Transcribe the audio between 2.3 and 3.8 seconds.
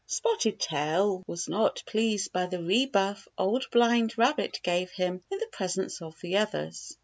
by the rebuff the Old